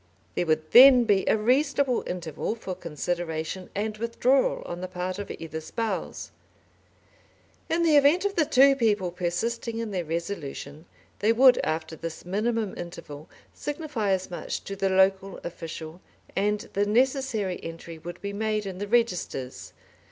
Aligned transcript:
There 0.33 0.47
would 0.47 0.71
then 0.71 1.03
be 1.03 1.25
a 1.27 1.37
reasonable 1.37 2.03
interval 2.07 2.55
for 2.55 2.73
consideration 2.73 3.69
and 3.75 3.97
withdrawal 3.99 4.63
on 4.65 4.81
the 4.81 4.87
part 4.87 5.19
of 5.19 5.29
either 5.29 5.61
spouse. 5.61 6.31
In 7.69 7.83
the 7.83 7.95
event 7.95 8.25
of 8.25 8.33
the 8.35 8.45
two 8.47 8.75
people 8.75 9.11
persisting 9.11 9.77
in 9.77 9.91
their 9.91 10.03
resolution, 10.03 10.85
they 11.19 11.31
would 11.31 11.59
after 11.63 11.95
this 11.95 12.25
minimum 12.25 12.73
interval 12.77 13.29
signify 13.53 14.09
as 14.09 14.31
much 14.31 14.63
to 14.63 14.75
the 14.75 14.89
local 14.89 15.37
official 15.43 16.01
and 16.35 16.61
the 16.73 16.87
necessary 16.87 17.59
entry 17.63 17.99
would 17.99 18.19
be 18.21 18.33
made 18.33 18.65
in 18.65 18.79
the 18.79 18.87
registers. 18.87 19.71